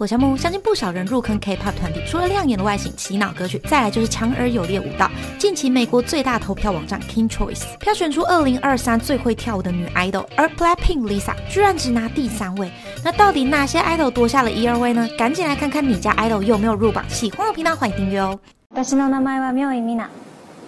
[0.00, 5.10] 我夏木，相信不少人入坑 K-pop 团体，除了亮眼的外形、洗脑歌曲，再来就是强而有力的舞蹈。
[5.38, 12.70] 近期美国最大投票网站 King Choice 票选出2023最会跳舞的女 idol，而 Blackpink Lisa 居然只拿第三位。
[13.02, 15.08] 那到底哪些 idol 夺下了一二位呢？
[15.16, 17.02] 赶紧来看看你家 idol 有没有入榜。
[17.08, 18.38] 喜欢我频道，欢迎订阅哦。
[18.74, 20.10] 私の名前は妙井美奈。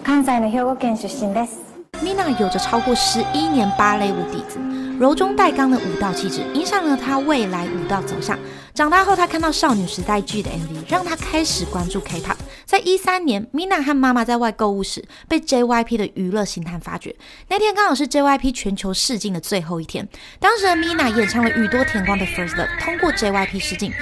[0.03, 1.59] 関西の兵庫県出身です。
[2.02, 4.58] Mina 有着超过十一年芭蕾舞底子，
[4.98, 8.38] 柔中带刚的舞蹈气质影响了她未来舞蹈走向。
[8.74, 12.36] 长大后，她看到少女时代剧的 MV，让她开始关注 K-pop。
[12.64, 17.14] 在一三年，Mina 和妈妈在外购物时，被 JYP 的娱乐星探发掘。
[17.48, 20.08] 那天刚好是 JYP 全球试镜的最后一天，
[20.40, 23.92] 当时的 Mina 演唱了宇多田光的 First Love，通过 JYP 试镜。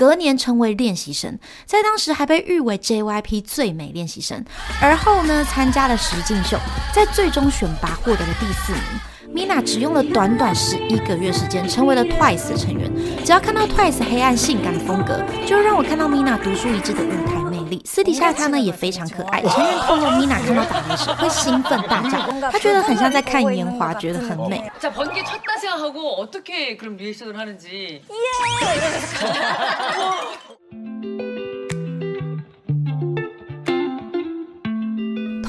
[0.00, 4.42] 隔年成为练习生，在当时还被誉为 JYP 最美练习生。
[4.80, 6.58] 而后呢，参加了实境秀，
[6.94, 9.46] 在最终选拔获得了第四名。
[9.46, 12.90] Mina 只用了短短十一个月时间，成为了 Twice 的成员。
[13.22, 17.34] 只要看到 Twice 黑暗性感的风格，就让我看到 Mina 独树一帜的舞台
[17.70, 17.82] 力。
[17.86, 19.40] 私底下她呢也非常可爱。
[19.40, 22.18] 承认透露，Mina 看到打雷时会兴奋大叫，
[22.50, 24.70] 她觉得很像在看烟花，觉得很美。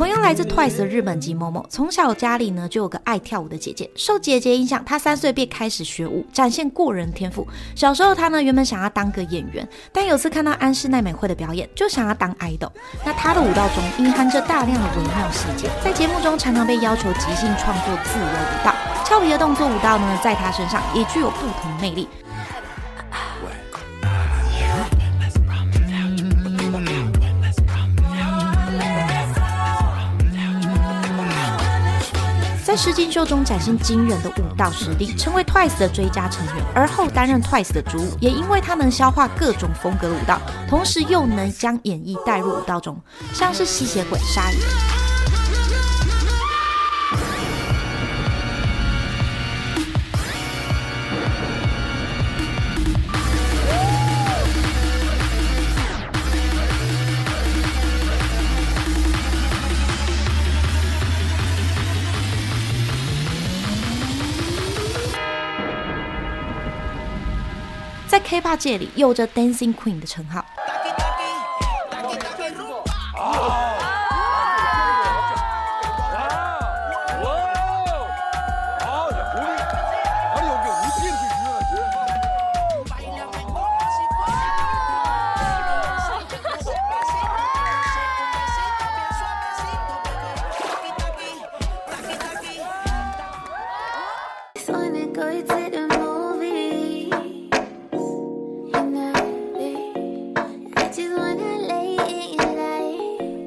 [0.02, 7.47] 同样来自 Twice 的日本籍某某，从小家里呢就有个爱跳舞的姐姐，受姐姐影响，她三岁便开始学舞，展现过人天赋。
[7.75, 12.71] 小时候她呢原本想要当个演员，但有次看到安室奈美惠的表演，就想要当 idol。
[13.05, 18.73] 那她的舞蹈中蕴含着大量的微妙细节，在节目中常常被要求即兴创作自由舞蹈，
[19.05, 22.08] 俏皮的动作舞蹈呢，在她身上也具有不同魅力。
[32.72, 42.97] 在试镜秀中展现惊人的舞蹈实力，成为 Twice 的追加成员，而后担任 Twice 的主舞，也因为他能消化各种风格的舞蹈，同时又能将演绎带入舞蹈中，
[43.33, 45.01] 像是吸血鬼、鲨鱼。
[68.11, 70.45] 在 K-pop 界里，有着 Dancing Queen 的称号。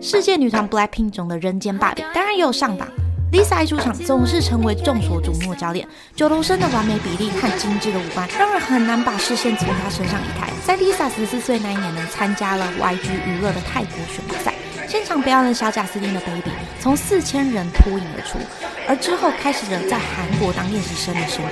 [0.04, 2.86] 世界女团 Blackpink 中的人间霸凌，当然也有上榜。
[3.32, 5.88] Lisa 一出场，总是成为众所瞩目的焦点。
[6.14, 10.46] 九头身的完美比例和精致的五官，让人很难把视线从她身上移开。
[10.62, 14.52] 在 Lisa 十四岁那一年呢，参加了 YG 娱乐的泰国选拔赛，
[14.86, 18.38] 现场表演了小贾斯汀的 Baby，从四千人脱颖而出。
[18.86, 21.50] 而之后开始了在韩国当练习生的生活。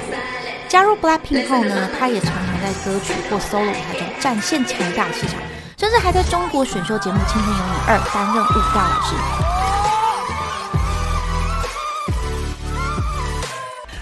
[0.69, 5.41] 加入 Blackpink 后呢，她也常常在歌曲或 solo 舞台中展现强大气场。
[5.83, 9.17] 甚至还在中国选秀节目《青春有你二》担任舞蹈老师，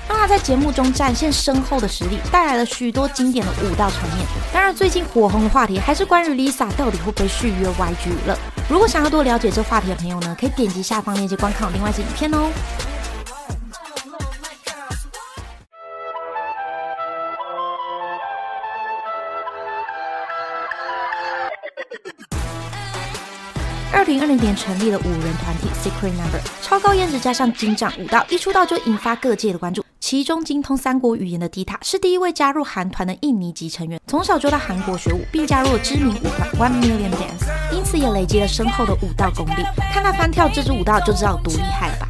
[0.07, 4.27] 让他在节目中展现深厚的实力，带来了许多经典的舞蹈场面。
[4.53, 8.37] 当然，最近火红的话题还是关于 Lisa 到底会不会续约 YG 娱乐。
[8.69, 12.51] 如果想要多了解这话题的朋友呢，可以点击下方链接观看另外一支影片哦。
[23.93, 29.85] 二零二零年成立了五人团体 Secret Number，超高颜值加上精湛舞蹈，一出道就引发各界的关注。
[29.99, 39.65] 其中精通三国语言的 Dita 是第一位加入韩团的印尼籍成员，从小就到韩国学舞，并加入了知名舞团 One Million Dance，因此也累积了深厚的舞蹈功力。
[39.93, 42.09] 看他翻跳这支舞蹈，就知道有多厉害了吧。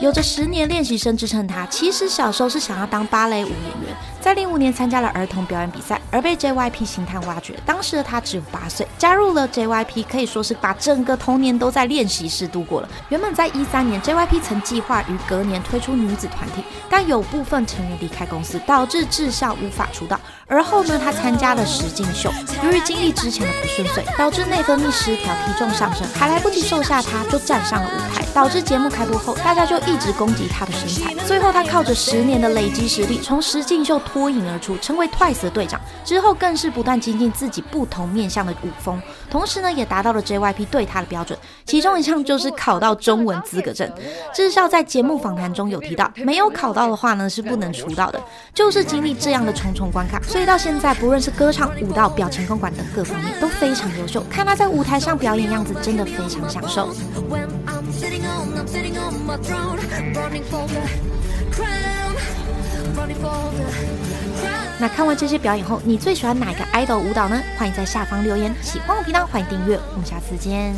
[0.00, 7.58] 有着十年练习生支撑他，其实小时候是想要当芭蕾舞演员，在零五年参加了儿童表演比赛，而被 JYP 星探挖掘。
[7.66, 12.88] 当时的他只有八岁，加入了 JYP 可以说是把整个童年都在练习室度过了。
[13.08, 20.18] 原本在一三年，JYP 曾计划于隔年推出女子团体，但有部分成员离开公司，导致智孝无法出道。
[20.48, 22.32] 而后呢，他参加了实境秀，
[22.64, 31.14] 由于经历之前的不顺遂，导致内分泌失调，体重上升，还来不及瘦下，他就站上了舞台，导致节目开播后，大家就一直攻击他的身材。
[31.26, 35.78] 最后，他靠着十年的累积实力，从实境秀脱颖而出，成为 TWICE 的队长。
[36.02, 38.98] 之后更是不断精进自己不同面向的舞风，
[39.30, 41.38] 同时呢，也达到了 JYP 对他的标准。
[41.66, 43.86] 其中一项就是考到中文资格证。
[44.32, 48.18] 智孝在节目访谈中有提到，没有考到的话呢，是不能出道的。
[48.54, 54.22] 就是经历这样的重重关卡，所以到现在，不论是歌唱、舞蹈、表情控管等各方面都非常优秀。
[54.30, 56.94] 看他在舞台上表演样子，真的非常享受。
[64.80, 67.42] 那看完这些表演后，你最喜欢哪个 idol 舞蹈呢？
[67.56, 68.54] 欢迎在下方留言。
[68.62, 69.78] 喜欢我频道，欢迎订阅。
[69.92, 70.74] 我们下次见。